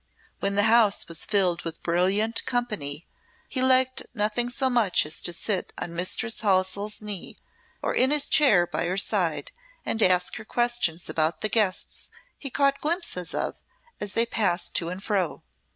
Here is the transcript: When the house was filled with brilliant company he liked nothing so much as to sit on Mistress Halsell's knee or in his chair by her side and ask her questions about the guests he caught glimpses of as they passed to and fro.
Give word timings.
When 0.39 0.55
the 0.55 0.63
house 0.63 1.07
was 1.07 1.25
filled 1.25 1.61
with 1.61 1.83
brilliant 1.83 2.43
company 2.45 3.05
he 3.47 3.61
liked 3.61 4.07
nothing 4.15 4.49
so 4.49 4.67
much 4.67 5.05
as 5.05 5.21
to 5.21 5.31
sit 5.31 5.71
on 5.77 5.93
Mistress 5.93 6.41
Halsell's 6.41 7.03
knee 7.03 7.37
or 7.83 7.93
in 7.93 8.09
his 8.09 8.27
chair 8.27 8.65
by 8.65 8.87
her 8.87 8.97
side 8.97 9.51
and 9.85 10.01
ask 10.01 10.37
her 10.37 10.43
questions 10.43 11.07
about 11.07 11.41
the 11.41 11.49
guests 11.49 12.09
he 12.39 12.49
caught 12.49 12.81
glimpses 12.81 13.35
of 13.35 13.61
as 13.99 14.13
they 14.13 14.25
passed 14.25 14.75
to 14.77 14.89
and 14.89 15.03
fro. 15.03 15.43